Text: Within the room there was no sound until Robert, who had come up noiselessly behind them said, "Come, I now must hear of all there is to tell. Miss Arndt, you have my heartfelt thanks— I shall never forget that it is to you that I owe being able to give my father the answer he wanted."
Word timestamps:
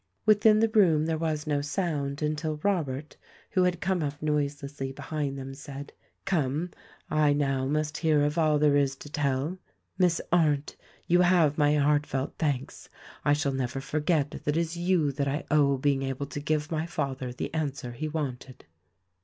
Within 0.25 0.61
the 0.61 0.69
room 0.69 1.05
there 1.05 1.19
was 1.19 1.45
no 1.45 1.61
sound 1.61 2.23
until 2.23 2.59
Robert, 2.63 3.17
who 3.51 3.65
had 3.65 3.79
come 3.81 4.01
up 4.01 4.19
noiselessly 4.19 4.91
behind 4.93 5.37
them 5.37 5.53
said, 5.53 5.93
"Come, 6.25 6.71
I 7.11 7.33
now 7.33 7.67
must 7.67 7.97
hear 7.97 8.23
of 8.23 8.35
all 8.35 8.57
there 8.57 8.75
is 8.75 8.95
to 8.95 9.11
tell. 9.11 9.59
Miss 9.99 10.19
Arndt, 10.31 10.75
you 11.05 11.21
have 11.21 11.55
my 11.59 11.75
heartfelt 11.75 12.33
thanks— 12.39 12.89
I 13.23 13.33
shall 13.33 13.53
never 13.53 13.79
forget 13.79 14.31
that 14.31 14.47
it 14.47 14.57
is 14.57 14.73
to 14.73 14.81
you 14.81 15.11
that 15.11 15.27
I 15.27 15.45
owe 15.51 15.77
being 15.77 16.01
able 16.01 16.25
to 16.25 16.39
give 16.39 16.71
my 16.71 16.87
father 16.87 17.31
the 17.31 17.53
answer 17.53 17.91
he 17.91 18.07
wanted." 18.07 18.65